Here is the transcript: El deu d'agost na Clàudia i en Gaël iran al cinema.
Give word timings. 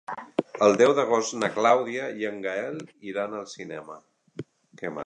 El 0.67 0.77
deu 0.81 0.93
d'agost 0.99 1.35
na 1.41 1.49
Clàudia 1.57 2.09
i 2.23 2.27
en 2.31 2.41
Gaël 2.49 2.83
iran 3.13 3.39
al 3.43 3.47
cinema. 3.57 4.01